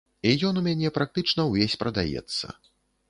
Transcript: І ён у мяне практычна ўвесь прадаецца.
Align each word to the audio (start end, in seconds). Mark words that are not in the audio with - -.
І 0.27 0.29
ён 0.47 0.59
у 0.61 0.63
мяне 0.67 0.91
практычна 0.95 1.45
ўвесь 1.49 1.77
прадаецца. 1.85 2.45